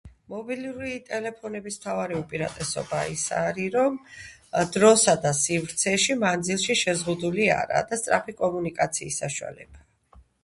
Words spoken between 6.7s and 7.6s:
შეზღუდული